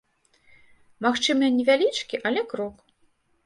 Магчыма, 1.05 1.51
невялічкі, 1.59 2.15
але 2.31 2.41
крок. 2.51 2.75